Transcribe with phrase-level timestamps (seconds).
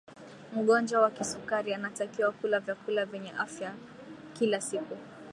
[0.55, 3.73] mgonjwa wa kisukari anatakiwa kula vyakula vyenye afya
[4.33, 4.97] kila siku